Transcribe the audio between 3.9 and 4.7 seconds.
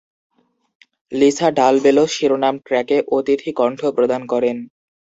প্রদান করেন।